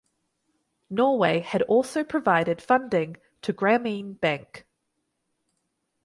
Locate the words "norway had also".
0.89-2.03